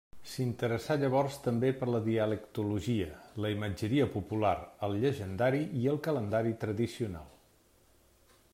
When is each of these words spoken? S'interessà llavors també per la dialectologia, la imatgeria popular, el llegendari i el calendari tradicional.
S'interessà 0.29 0.95
llavors 1.01 1.35
també 1.47 1.69
per 1.81 1.89
la 1.95 1.99
dialectologia, 2.07 3.09
la 3.45 3.51
imatgeria 3.57 4.07
popular, 4.15 4.55
el 4.89 4.97
llegendari 5.05 5.61
i 5.83 5.85
el 5.93 6.01
calendari 6.09 6.55
tradicional. 6.65 7.29